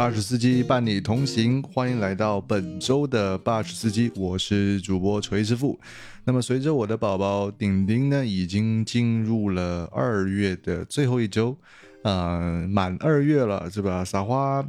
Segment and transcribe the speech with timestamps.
[0.00, 5.78] 巴士司机伴你同行，欢迎来到本周的巴士司机，我是主播锤师傅。
[6.24, 11.54] 那么随着我的宝宝顶顶呢，已经进入了二月的最后一周，
[12.02, 14.02] 呃，满二月了，是吧？
[14.02, 14.66] 撒花。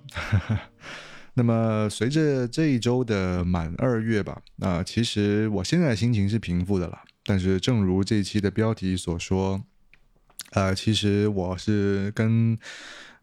[1.35, 6.99] 那么随着这一周的满二月吧，啊，其实我现在心情是平复的了。
[7.23, 9.63] 但是正如这期的标题所说，
[10.49, 12.59] 呃，其实我是跟。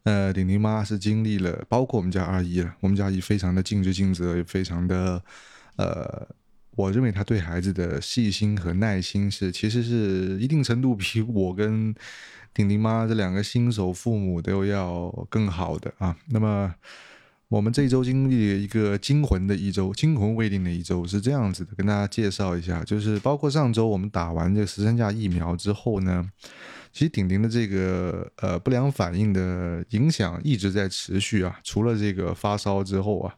[0.08, 2.74] 呃，顶顶妈是经历了，包括我们家阿姨了。
[2.80, 5.22] 我们家阿姨非常的尽职尽责，也非常的，
[5.76, 6.26] 呃，
[6.76, 11.94] 我认为她对孩子的细心和耐心是，其实是一定程度比 我跟
[12.54, 16.16] 顶顶妈这两个新手父母都要更好的啊。
[16.30, 16.74] 那么，
[17.48, 26.30] 我们这一周经历一个惊魂的一周，惊魂未定的一周，是这样子的，跟大家介绍一下，就是包括上周我们打完这十三价疫苗之后呢。
[26.92, 33.34] 其实顶顶的这个呃不良反应的影响一直在持续啊，除了这个发烧之后啊，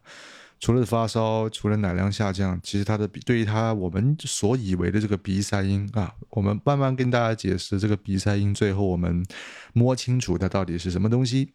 [0.58, 9.24] 除了发烧，除了奶量下降，其实他的对于他我们所以为的这个鼻塞音啊，我们慢慢跟大家解释这个鼻塞音，最后我们
[9.72, 11.52] 摸清楚它到底是什么东西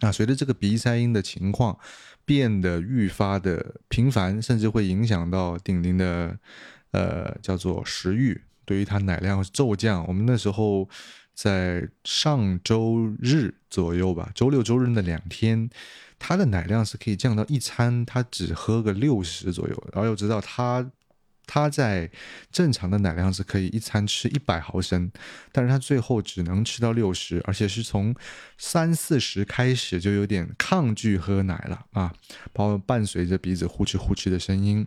[0.00, 0.12] 啊。
[0.12, 1.76] 随着这个鼻塞音的情况
[2.24, 6.38] 变得愈发的频繁，甚至会影响到顶顶的
[6.92, 8.40] 呃叫做食欲。
[8.64, 10.88] 对于他奶量骤降，我们那时候
[11.34, 15.68] 在上周日左右吧，周六周日那两天，
[16.18, 20.90] 他的奶量是可以降到一餐，他只喝个六十左右，然后又知道他。
[21.46, 22.10] 他在
[22.50, 25.10] 正常的奶量是可以一餐吃一百毫升，
[25.52, 28.14] 但是他最后只能吃到六十，而且是从
[28.56, 32.12] 三四十开始就有点抗拒喝奶了啊，
[32.52, 34.86] 包括伴随着鼻子呼哧呼哧的声音，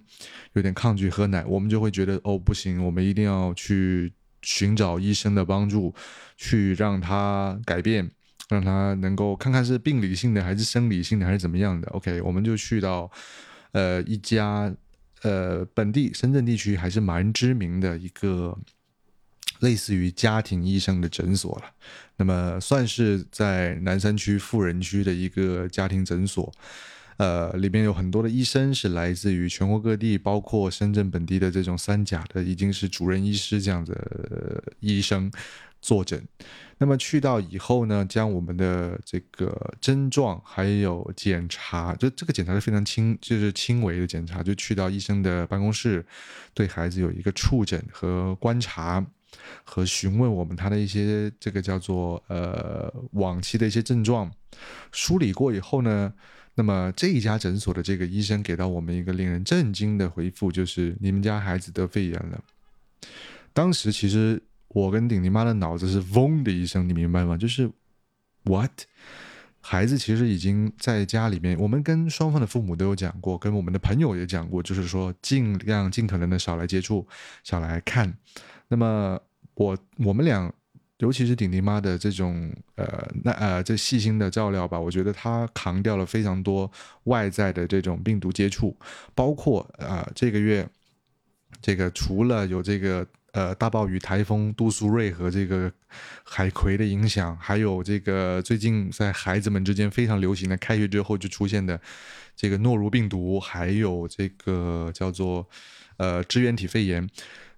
[0.53, 5.93] 有点抗拒喝奶，我们就会觉得哦不行，我们一定要去寻找医生的帮助，
[6.37, 8.09] 去让他改变，
[8.49, 11.87] 让他能够看看是病理性的还是生理性的还是怎么样的。
[11.89, 13.11] OK，我们就去到
[13.73, 14.75] 呃一家。
[15.23, 18.57] 呃，本地深圳地区还是蛮知名的一个
[19.59, 21.71] 类似于家庭医生的诊所了。
[22.17, 26.53] 那么算是在南山区富人区的一个家庭诊所。
[27.17, 35.31] 呃，里面有很多的医生是来自于全国各地，包括深圳本地的这种三甲的，已经是主任医师这样的医生
[35.81, 36.27] 坐诊。
[36.79, 46.05] 那么去到以后呢，将我们的这个症状还有检查，就这个检查是非常轻，就是轻微的检查，就去到医生的办公室，
[46.53, 49.03] 对孩子有一个触诊和观察，
[49.63, 54.31] 和询问我们他的一些这个叫做呃往期的一些症状，
[54.91, 56.13] 梳理过以后呢，
[56.53, 62.39] 那么这一家诊所的这个医生给到我们一个令人震惊的回复，就是你们家孩子得肺炎了。
[63.51, 64.43] 当时其实。
[64.69, 67.37] 我跟顶顶妈的脑子是嗡的一声，你明白吗？
[67.37, 67.71] 就是
[68.43, 68.71] what
[69.61, 77.05] 孩子其实已经在家里面，我们跟双方的父母都有讲过，跟我们的朋友也讲过，就是说尽量尽可能的少来接触，
[77.43, 78.13] 少来看。
[78.67, 79.19] 那么
[79.55, 80.53] 我我们俩，
[80.99, 86.71] 尤其是顶顶妈的这种呃那呃这细心的照料吧，我觉得他扛掉了非常多
[87.05, 88.77] 外在的这种病毒接触，
[89.15, 90.69] 包括啊这个月
[91.61, 93.07] 这个除了有这个。
[93.33, 95.71] 呃，大暴雨、台风杜苏芮和这个
[96.23, 101.79] 海葵的影响，还有这个最近在孩子们之间非常流行的，开学之后就出现的
[102.35, 105.47] 这个诺如病毒，还有这个叫做
[105.97, 107.07] 呃支原体肺炎，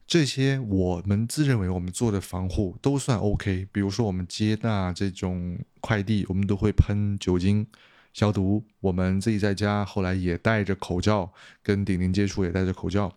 [0.05, 3.67] 这些我们自认为我们做的防护都算 OK。
[3.71, 7.65] 比如说我们接纳这种快递，我们都会喷酒精。
[8.13, 11.31] 消毒，我们自己在家后来也戴着口罩，
[11.61, 13.15] 跟顶顶接触也戴着口罩。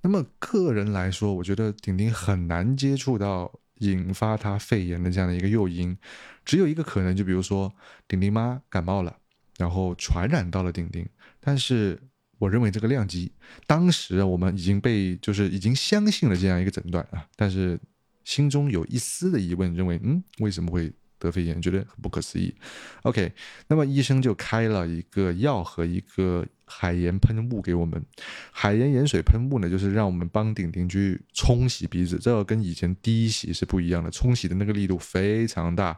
[0.00, 5.96] 那么个人来说，我觉得顶顶很难接触到引发他肺炎的这样的一个诱因，
[6.44, 7.72] 只有一个可能，就比如说
[8.08, 9.16] 顶顶妈感冒了，
[9.58, 11.08] 然后传染到了顶顶。
[11.40, 12.00] 但是
[12.38, 13.32] 我认为这个量级，
[13.66, 17.78] 当时我们已经被就是已经相信了这样一个诊断啊，但是
[18.24, 20.92] 心中有一丝的疑问，认为嗯为什么会？
[21.22, 22.54] 得肺炎觉得很不可思议
[23.02, 23.32] ，OK，
[23.68, 28.02] 那么医生就开了一个药和一个海盐喷雾给我们。
[28.50, 35.96] 海盐盐水喷雾呢，就是让我们帮顶顶去冲洗鼻子，这个跟以前滴洗是不一样的，冲洗的那个力度非常大。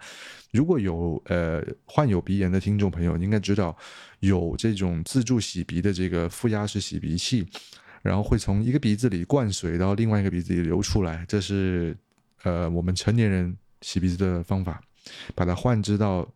[0.53, 3.77] 如果有呃患有鼻炎的听众朋友，应该知道
[4.21, 7.47] 有这种自助洗鼻的这个负压式洗鼻器，
[8.03, 11.97] 然后会从一个鼻子里灌水到另外一个鼻子里流出来，这是
[12.45, 14.81] 呃我们成年人洗鼻子的方法。
[15.35, 16.29] 把它换置到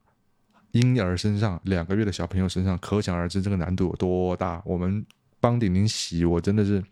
[0.72, 4.62] 婴儿身上，两个月的小朋友身上，可想而知这个难度有多大。
[4.64, 5.04] 我们
[5.40, 6.82] 帮顶顶洗，我真的是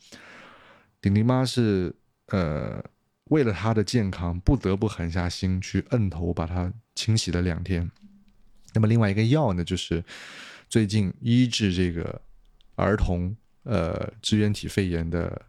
[1.01, 1.95] 顶顶妈是
[2.29, 2.83] 呃
[3.25, 7.91] 为了他的健康，不得不狠下心去摁头把它清洗了两天。
[8.73, 10.05] 那么另外一个药呢，就是
[10.69, 12.21] 最近医治这个
[12.75, 15.43] 儿童呃支原体肺炎的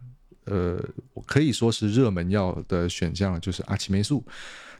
[0.48, 0.82] 呃
[1.26, 4.24] 可以说是热门药的选项，就是阿奇霉素。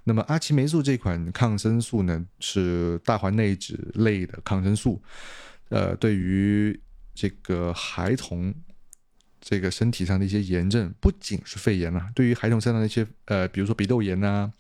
[0.05, 5.03] 那么阿奇霉素这款抗生素呢，是大环内酯类的抗生素，
[5.69, 6.81] 呃，对于
[7.15, 8.55] 这个孩童
[9.41, 14.51] 这个身体上的一些炎症，不仅是肺炎啊，对于孩童身上的一些呃，比如说鼻窦炎呐，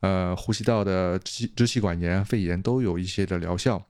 [0.00, 3.84] 呃，呼吸道的支支气管炎、肺炎都有一些的疗效。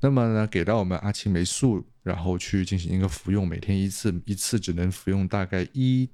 [0.00, 6.08] 那么呢，给到我们阿奇霉素，然后去进行一个服用，每天一次，一次只能服用大概一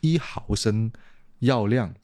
[0.00, 0.92] 一毫升
[1.40, 1.94] 药量。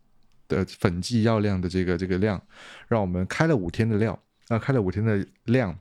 [0.51, 2.43] 的粉剂药量的这个这个量，
[2.89, 4.21] 让我们开了五天的料，
[4.51, 5.75] 那，开了五天的量，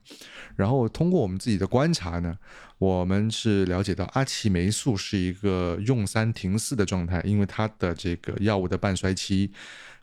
[0.56, 2.38] 然后通过我们自己的观察呢，
[2.78, 9.52] 我们是了解到阿奇霉素是一个用三停四的状态，因为它的这个药物的半衰期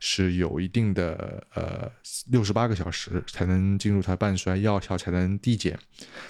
[0.01, 1.91] 是有一定的呃
[2.31, 5.79] 六十八个小时才能进入它半衰，药效才能递减。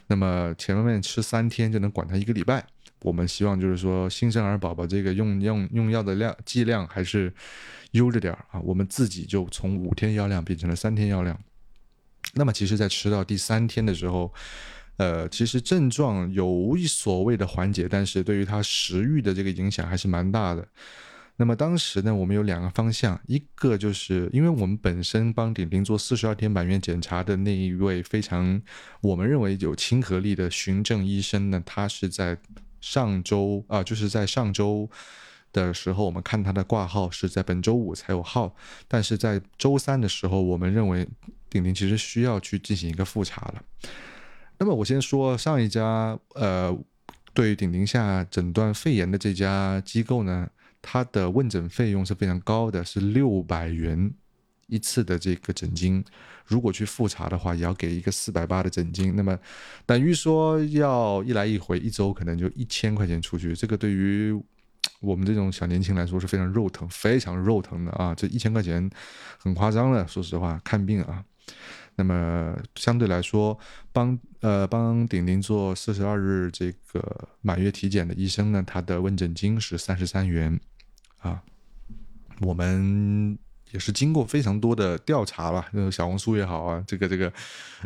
[0.07, 2.65] 那么前面吃三天就能管它一个礼拜。
[3.01, 7.33] 我们希望就是说新生儿宝宝这个用用用药的量剂量还是。
[7.93, 11.39] 悠着点儿啊，我们自己就从五天药量变成了三天药量。
[12.37, 14.33] 那么，其实，在吃到第三天的时候，
[14.99, 20.69] 呃，其实症状有所谓的缓解，但是对于他食欲的这个影响还是蛮大的。
[21.39, 28.61] 那么当时呢，我们有两个方向，一个就是因为我们本身帮顶顶做四十二天满月检查的那一位非常
[29.01, 32.39] 我们认为有亲和力的循证医生呢，他是在
[32.81, 34.91] 上周啊，就是在上周。
[35.65, 38.55] 的时候，我们看他的挂号是在本周五才有号，
[38.87, 41.09] 但是在周三的时候，我们认为
[41.49, 43.63] 顶顶其实需要去进行一个复查了。
[44.59, 46.77] 那么我先说上一家，呃，
[47.33, 50.49] 对于顶顶下诊断肺炎的这家机构呢，
[50.81, 54.13] 它的问诊费用是非常高的，是六百元
[54.67, 56.05] 一次的这个诊金。
[56.47, 59.15] 如果去复查的话，也要给一个四百八的诊金。
[59.17, 59.37] 那么
[59.85, 63.53] 等于说要一来一回，一周可能就一千块钱出去。
[63.55, 64.33] 这个对于
[65.07, 68.13] 我们这种小年轻来说是非常肉疼，非常肉疼的啊！
[68.13, 68.91] 这一千块钱
[69.39, 71.25] 很夸张了，说实话，看病啊。
[71.95, 73.57] 那么相对来说，
[73.93, 80.59] 帮呃帮顶顶做四十二日这个满月体检的医生呢，他的问诊金是三十三元
[81.19, 81.41] 啊。
[82.41, 83.39] 我们
[83.71, 87.33] 也是经过非常多的调查吧，那个，小红书也好啊，这个这个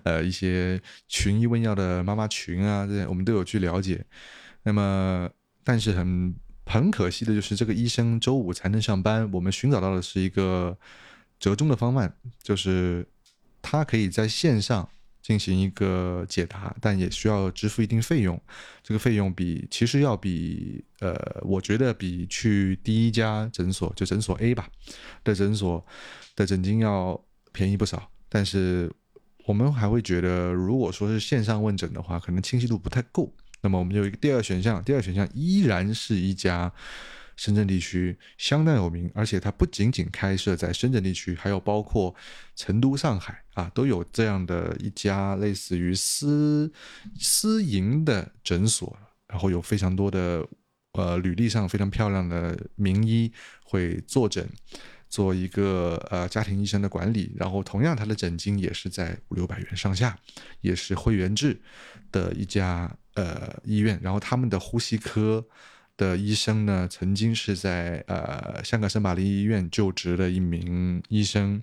[0.04, 4.02] 呃一些群医问药的妈妈群啊，这些我们都有去了解。
[4.62, 5.28] 那么，
[5.62, 6.34] 但是很。
[6.70, 9.28] 很可惜的就是这个医生周五才能上班。
[9.32, 10.78] 我们寻找到的是一个
[11.40, 13.04] 折中的方案，就是
[13.60, 14.88] 他可以在线上
[15.20, 18.40] 进行一个解答，但也需要支付一定费用。
[18.84, 24.68] 这个费用比其实要比呃，我觉得比去第一家诊所就诊所 A 吧
[25.24, 25.84] 的诊所
[26.36, 27.20] 的诊金要
[27.52, 28.08] 便宜不少。
[28.28, 28.88] 但是
[29.44, 33.34] 我们还会觉得，如果说是线上问诊的话，可能清晰度不太够。
[33.62, 36.72] 那么我们有一个第二选项，第二选项依然是一家
[37.36, 42.14] 深圳地区相当有名，而且它不仅仅开设在深圳地区，还有包括
[42.56, 46.72] 成都、上海啊，都有这样的一家类似于私
[47.18, 48.96] 私营的诊所，
[49.26, 50.46] 然后有非常多的
[50.92, 53.32] 呃履历上非常漂亮的名医
[53.64, 54.48] 会坐诊。
[55.08, 60.16] 做一个呃家庭医生的管理，然后同样他的诊金也是在五六百元上下，
[60.60, 61.60] 也是会员制
[62.12, 65.44] 的一家呃医院，然后他们的呼吸科
[65.96, 71.62] 的医生呢，曾经是在呃香港圣玛丽医院就职的一名医生。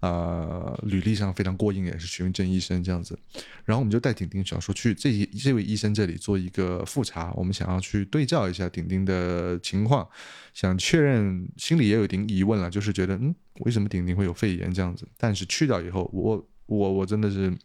[0.00, 3.16] 呃，履历上非常过硬，也是徐文正医生这样子。
[3.64, 10.08] 然后我们就带顶顶想说去这这位医生这里做一个复查，我们想要去对照一下顶顶的情况，
[10.52, 15.06] 想确认，心里也有点疑问了，就是觉得嗯，为什么顶顶会有肺炎这样子？
[15.16, 17.56] 但是去掉以后，我我我真的是，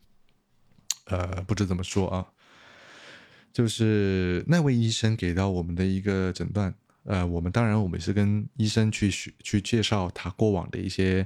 [1.06, 2.24] 呃，不知怎么说啊。
[3.58, 6.72] 就是那位医生给到我们的一个诊断，
[7.06, 9.10] 呃，我们当然我们是跟医生去
[9.40, 11.26] 去介绍他过往的一些。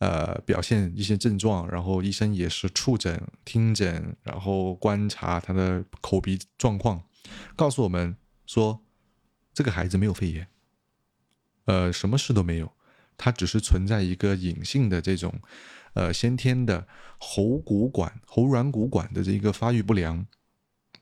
[0.00, 7.02] 呃，表现一些症状，然后医生也是触诊、听诊，然后观察他的口鼻状况，
[7.54, 8.80] 告诉我们说，
[9.52, 10.48] 这个孩子没有肺炎，
[11.66, 12.72] 呃，什么事都没有，
[13.18, 15.38] 他只是存在一个隐性的这种，
[15.92, 20.26] 呃，先天的喉骨管、喉软骨管的这一个发育不良，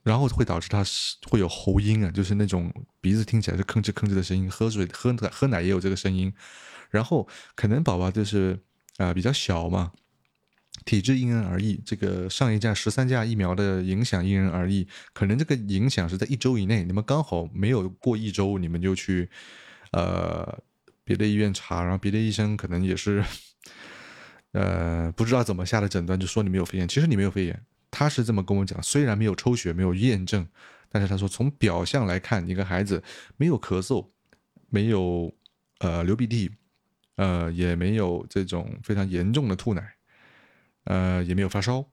[0.09, 0.83] 然后会导致他
[1.29, 6.33] 会有喉音啊，就是那种鼻子听起来是吭哧吭哧的声音，喝水、喝奶喝奶也有这个声音，
[6.91, 8.59] 然后可能宝宝就是。
[8.99, 9.93] 啊，比较小嘛，
[10.85, 11.81] 体质因人而异。
[11.87, 16.83] 这个上一价十三价疫苗的影响因人而异，可能这个影响是在一周以内。
[16.83, 19.31] 你们刚好没有过一周，你们就去
[19.93, 20.59] 呃
[21.05, 23.25] 别的医院查，然后别的医生可能也是
[24.51, 26.89] 呃不知道怎么下的诊断，就说你没有肺炎。
[26.89, 30.47] 其实你没有肺炎，他是这么跟我讲，虽然没有抽血，没有验证，
[30.89, 33.03] 但是他说从表象来看，一个孩子
[33.37, 34.09] 没有咳嗽，
[34.69, 35.35] 没有
[35.79, 36.51] 呃流鼻涕，
[37.17, 39.95] 呃也没有这种非常严重的吐奶，
[40.85, 41.85] 呃也没有发烧，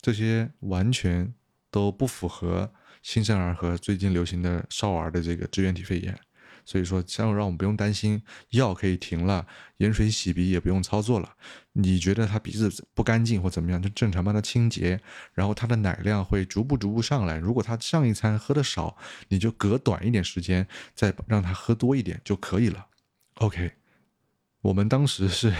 [0.00, 1.32] 这些完全
[1.70, 2.72] 都不符合
[3.02, 6.18] 新生儿和最近流行的少儿的这个支原体肺炎。
[6.66, 8.20] 所以说，这样让我们不用担心，
[8.50, 9.46] 药可以停了，
[9.76, 11.36] 盐水洗鼻也不用操作了。
[11.74, 15.00] 你觉得他鼻子不干净或怎么样，就正常帮他清洁，
[15.32, 17.38] 然后他的奶量会逐步逐步上来。
[17.38, 18.96] 如果他上一餐喝的少，
[19.28, 22.88] 你就隔短一点时间再让他喝多一点就可以了。
[23.34, 23.70] OK，
[24.62, 25.54] 我们当时是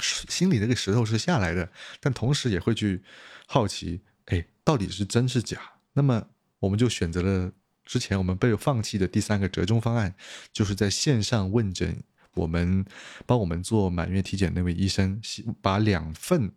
[0.00, 1.70] 心里那个石头是下来的，
[2.00, 3.02] 但同时也会去
[3.46, 5.60] 好奇，哎，到底是真是假？
[5.92, 6.28] 那么
[6.60, 7.52] 我们就选择了。
[7.92, 10.14] 之前我们被放弃的第三个折中方案，
[10.50, 12.82] 就是在线上问诊，我们
[13.26, 15.20] 帮我们做满月体检那位医生，
[15.60, 16.50] 把两份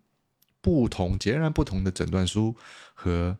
[0.61, 2.55] 不同、截然不同的诊断书
[2.93, 3.37] 和。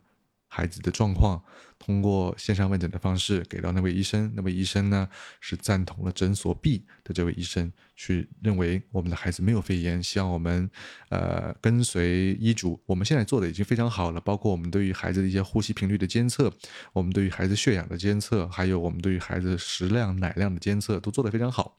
[0.56, 1.42] 孩子的状况，
[1.78, 5.06] 通过线上问诊的方式给到那位医生，那位医生呢
[5.38, 10.70] 是赞同了诊所 B 的这位医生，去认为我们的孩子没有肺炎，希望我们
[11.10, 12.82] 呃跟随医嘱。
[12.86, 16.50] 我们现在做的已经非常好了，包括我们对于孩子的一些呼吸频率的监测，
[16.94, 21.76] 我们对于孩子血氧的监测，还有我们对于孩子食量、奶量的监测都做得非常好。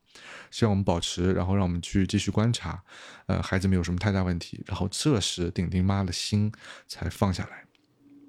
[0.51, 2.83] 希望我们保持，然后让我们去继续观察，
[3.25, 6.51] 呃，孩子没有什么太大问题，然后这时顶顶妈的心
[6.87, 7.66] 才放下来。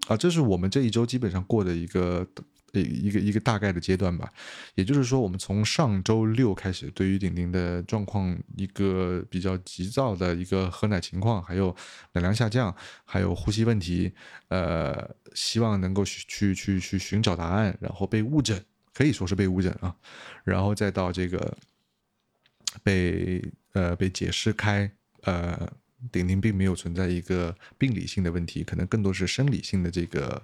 [0.08, 2.26] 啊，这是我们这一周基本上过的一个
[2.72, 4.32] 一一个一个大概的阶段吧。
[4.74, 11.76] 也就是说，我们从上周六开始，对于顶顶的状况一个比较急躁的一个喝奶情况，还有
[12.12, 12.74] 奶量下降，
[13.04, 14.10] 还有呼吸问题，
[14.48, 19.94] 呃，希望能够去去去去寻找答案，然后被误诊，可以说是被误诊啊，
[20.44, 21.54] 然后再到这个
[22.82, 24.90] 被呃被解释开，
[25.24, 25.70] 呃。
[26.12, 30.40] 顶顶并没有存在一个病理性的问题，可能更多是生理性的这个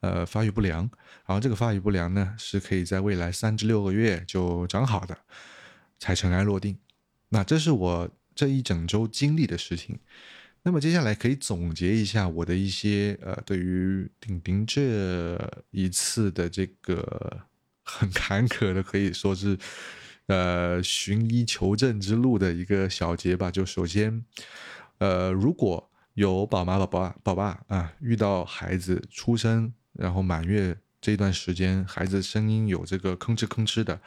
[0.00, 0.88] 呃发育不良。
[1.26, 5.18] 然后这个发育不良呢，是可以在未来三至六个月就长好的，
[5.98, 6.78] 才尘埃落定。
[7.30, 9.98] 那这是我这一整周经历的事情。
[10.62, 15.36] 那么接下来可以总结一下我的一些呃对于顶顶这
[15.72, 17.40] 一次的这个
[17.82, 19.58] 很坎坷的，可以说是
[20.26, 23.50] 呃寻医求证之路的一个小结吧。
[23.50, 24.24] 就首先。
[25.02, 34.00] 呃，如果有宝妈、宝宝、宝爸啊，遇到孩子出生然后满月这段时间，孩子声音有这个吭哧吭哧的，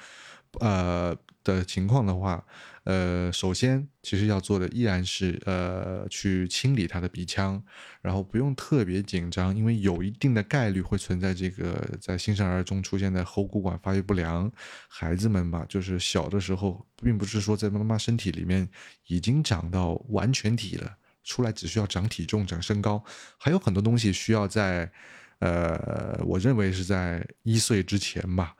[0.60, 2.46] 呃的情况的话。
[2.86, 7.60] 呃，首先，其实要做的依然是呃，去清理他的鼻腔，
[8.00, 14.52] 然后不用特别紧张，因为有一定的概率会存在这个在新生儿中出现的喉骨管发育不良。
[14.88, 18.70] 孩子们吧，就是小的时候，并不是说在妈妈身体里面
[19.08, 23.04] 已经长到完全体了，出来只需要长体重、长身高，
[23.40, 24.92] 还有很多东西需要在，
[25.40, 28.56] 呃，我认为是在一岁之前吧，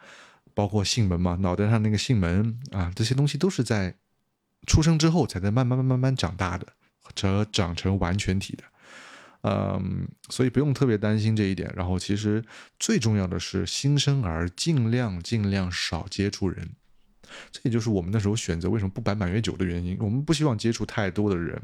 [0.56, 3.96] 包括囟门嘛，脑袋上那个囟门啊，这些东西都是在。
[4.68, 6.66] 出生之后才在慢慢慢慢慢长大的，
[7.14, 8.64] 则长成完全体的，
[9.44, 11.72] 嗯，所以不用特别担心这一点。
[11.76, 12.44] 然后其实
[12.80, 16.68] 最重要的是新生儿尽量尽量少接触人，
[17.52, 19.96] 这也就是我们那时候选择为什么不摆满月酒的原因。
[20.00, 21.62] 我们不希望接触太多的人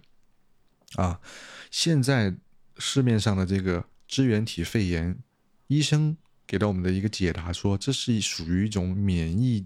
[0.97, 1.19] 啊。
[1.71, 2.35] 现在
[2.77, 5.17] 市面上的这个支原体肺炎，
[5.65, 6.15] 医生
[6.51, 9.65] 给到我们的一个解答说，这是属于一种免疫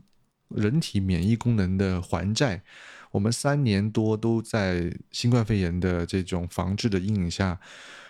[0.50, 2.62] 人体免疫功能的还债。
[3.10, 7.60] 我们三年多都在新冠肺炎的这种防治的阴影下，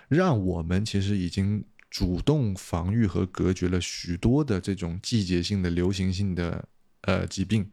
[0.10, 6.68] 让我们其实已经主动防御和隔绝了许多的这种季节性的流行性的
[7.04, 7.72] 呃疾病。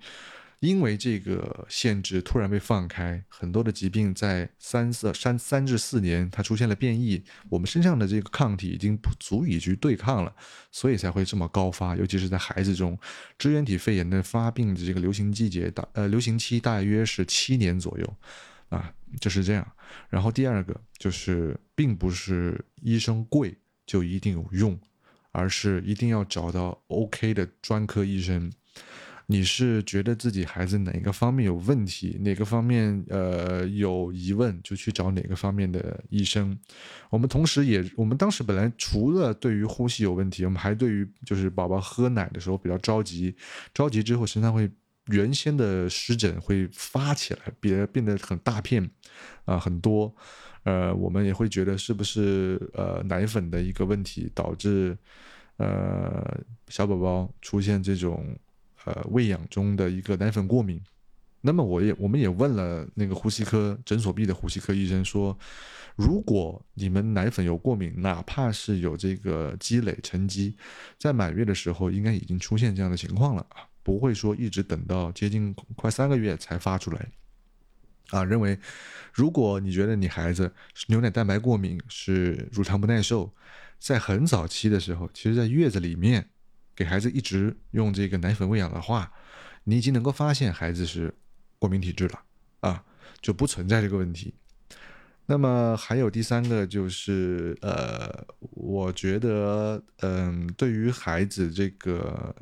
[0.62, 10.32] 因为这个限制突然被放开，很多的疾病在三四三三至四年，它出现了变异，我们身上的这个抗体已经不足以去对抗了，
[10.70, 11.96] 所以才会这么高发。
[11.96, 12.96] 尤其是在孩子中，
[13.36, 18.16] 支原体肺炎的发病的这个流行季节大呃流行期大约是七年左右，
[18.68, 19.66] 啊，就是这样。
[20.08, 23.52] 然后第二个就是，并不是医生贵
[23.84, 24.78] 就一定有用，
[25.32, 28.52] 而是一定要找到 OK 的专科医生。
[29.26, 36.58] 你是觉得自己孩子哪个方面有问题，哪个方面呃有疑问，就去找哪个方面的医生。
[37.08, 43.34] 我们同时也，我们当时本来除了对于呼吸有问题，我们还对于就是宝宝喝奶的时候比较着急，
[43.72, 44.70] 着急之后身上会
[45.06, 48.90] 原先的湿疹会发起来，变变得很大片，
[49.44, 50.14] 啊很多，
[50.64, 54.98] 呃我们也会觉得是不是呃奶粉的一个问题导致
[55.56, 56.38] 呃
[56.68, 58.36] 小宝宝出现这种。
[58.84, 60.80] 呃，喂养中的一个奶粉过敏，
[61.40, 65.38] 那么我也我们也问了那个呼吸科诊所 B 的呼吸科医生说，
[65.96, 70.56] 如果你们奶粉有过敏，哪怕是有这个积累沉积，
[70.98, 77.08] 在满月的时候应该已经出现这样的情况了啊，不会说一直等到接近快三个月才发出来。
[78.10, 78.58] 啊，认为
[79.12, 80.52] 如果你觉得你孩子
[80.86, 83.32] 牛奶蛋白过敏，是乳糖不耐受，
[83.78, 86.28] 在很早期的时候，其实在月子里面
[86.76, 89.12] 给孩子一直用这个奶粉喂养的话，
[89.64, 91.14] 你已经能够发现孩子是。
[91.62, 92.20] 过敏体质了
[92.58, 92.84] 啊，
[93.20, 94.34] 就不存在这个问题。
[95.26, 102.34] 那么还有第三个就是，呃，我觉得，嗯，对于孩子这个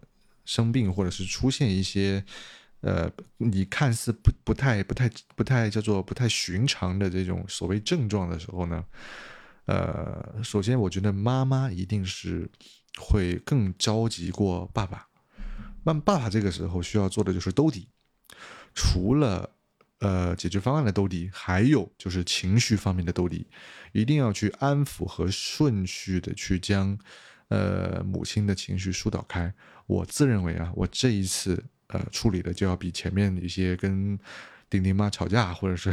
[0.46, 2.24] 生病或者是出现一些，
[2.80, 8.82] 呃，你看似不不太不太不太叫做不太寻常的这种所谓症状的时候呢，
[9.66, 12.50] 呃，首先我觉得妈妈一定是
[13.00, 15.08] 会更着急过爸爸。
[15.82, 17.88] 那爸爸这个时候需要做的就是兜底。
[18.74, 19.50] 除了
[19.98, 23.46] 呃解决方案的兜底，还有就是情绪方面的兜底，
[23.92, 26.96] 一定要去安抚和顺序的去将
[27.48, 29.52] 呃母亲的情绪疏导开。
[29.86, 34.16] 我自认为啊，我这一次呃处理的就要比前面一些跟
[34.68, 35.92] 丁丁妈吵架或者是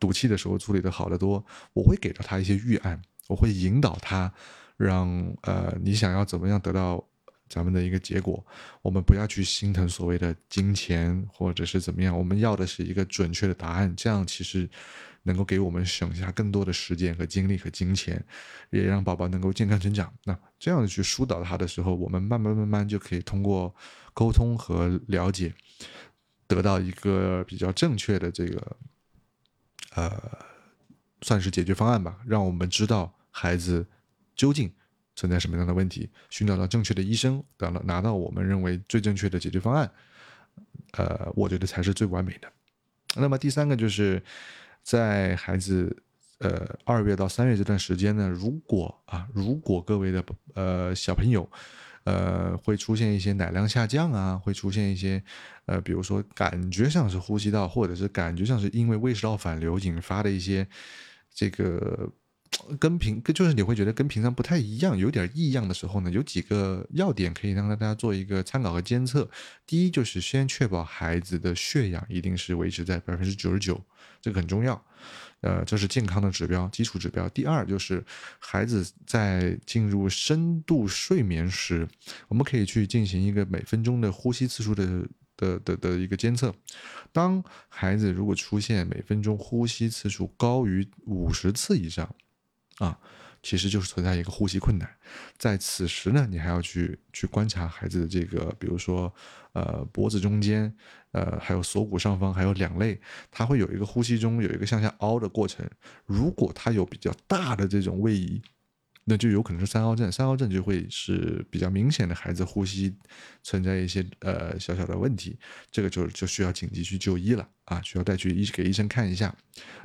[0.00, 1.44] 赌气的时候处理的好得多。
[1.72, 4.32] 我会给到他一些预案，我会引导他，
[4.78, 7.04] 让呃你想要怎么样得到。
[7.50, 8.44] 咱们的一个结果，
[8.82, 14.68] 我们不要去心疼所谓的金钱或者是怎么样，我们要的是一个准确的答案，这样其实
[15.22, 18.22] 能够给我们省下更多的时间和精力和金钱，
[18.68, 20.12] 也让宝宝能够健康成长。
[20.24, 23.74] 那这样的去疏导他的时候，我们慢慢慢慢就可以通过
[24.12, 25.54] 沟通和了解，
[26.46, 28.76] 得到一个比较正确的这个，
[29.94, 30.38] 呃，
[31.22, 33.86] 算是解决方案吧，让我们知道孩子
[34.38, 34.72] 究竟。
[35.20, 36.08] 存在什么样的问题？
[36.30, 39.90] 寻找到正确的医生，得了拿到我们认为最正确的解决方案，
[40.92, 42.48] 呃，我觉得才是最完美的。
[43.16, 44.22] 那么第三个就是
[44.84, 46.04] 在孩子
[46.38, 50.24] 呃二月到三月这段时间呢，如果啊，如果各位的
[50.54, 51.50] 呃小朋友
[52.04, 55.20] 呃会出现一些奶量下降啊，会出现一些
[55.66, 60.64] 呃，比如说感觉上是呼吸道，或者是感觉上是因为胃食道反流引发的一些
[61.34, 62.08] 这个。
[62.78, 69.28] 跟平就是你会觉得跟平常不太一样，有点异样的时候呢，有几个要点可以让大家做一个参考和监测。
[69.66, 73.80] 第一就是先确保孩子的血氧一定是维持在百分之九十九，
[74.20, 74.82] 这个很重要，
[75.40, 77.28] 呃，这是健康的指标，基础指标。
[77.30, 78.04] 第二就是
[78.38, 81.88] 孩子在进入深度睡眠时，
[82.28, 86.54] 我们可以去进行一个每分钟的呼吸次数的的的的一个监测。
[87.12, 92.14] 当孩子如果出现每分钟呼吸次数高于五十次以上，
[92.78, 92.98] 啊，
[93.42, 94.88] 其实就是存在一个呼吸困难，
[95.36, 99.12] 在此时呢，你还要去去观察孩子的这个，比如说，
[99.52, 100.74] 呃，脖子中间，
[101.12, 105.68] 呃，还有锁骨上方，还有两肋，它会有一个呼吸中有一个向下凹的过程。
[106.04, 108.42] 如果他有比较大的这种位移。
[109.10, 112.94] 那就有可能是三号症，三号症就会是比较明显的孩子呼吸
[113.42, 115.34] 存在一些呃小小的问题，
[115.70, 119.34] 这个就就需要紧急去就医了啊，需要带去医给医生看一下。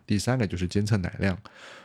[0.06, 1.40] 第三个就是监测奶量，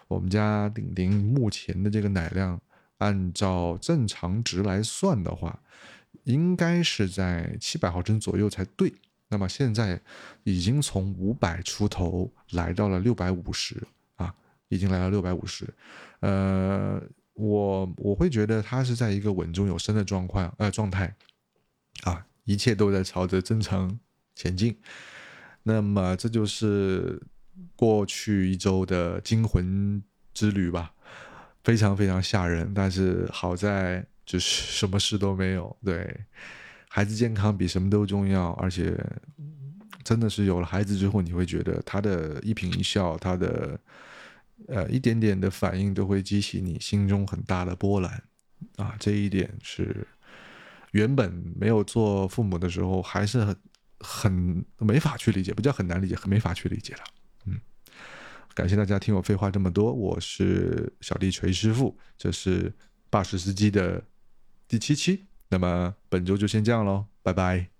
[0.08, 2.60] 我们家顶顶目前的这个奶量，
[2.98, 5.62] 按照正常值来算的话，
[6.24, 8.92] 应该是在七百毫升左右才对。
[9.28, 10.00] 那么现在
[10.42, 13.80] 已经从五百出头来到了六百五十
[14.16, 14.34] 啊，
[14.68, 15.72] 已经来到六百五十，
[16.18, 17.00] 呃。
[17.38, 21.14] 我我会觉得他是在一个稳中有升的状况呃状态，
[22.02, 23.96] 啊，一切都在朝着正常
[24.34, 24.76] 前进。
[25.62, 27.22] 那么这就是
[27.76, 30.02] 过去一周的惊魂
[30.34, 30.92] 之旅吧，
[31.62, 32.72] 非常非常吓人。
[32.74, 35.76] 但是好在就是什么事都没有。
[35.84, 36.24] 对，
[36.88, 38.50] 孩子健康比什么都重要。
[38.54, 38.98] 而且
[40.02, 43.78] 真的是有了孩子之后，你会觉得他的一颦一笑，他的。
[44.66, 48.22] 呃，一点点的反应都会激起你心中很大的波澜，
[48.76, 50.06] 啊，这一点是
[50.90, 53.56] 原本没有做父母的时候还是很
[54.00, 57.00] 很没法去理解，不叫很难理解，很没法去理解了。
[57.46, 57.58] 嗯，
[58.54, 62.72] 感谢大家听我废话这么多，我是小弟锤师傅，这是
[63.08, 64.02] 巴士司机的
[64.66, 67.77] 第七期，那么本周就先这样喽，拜拜。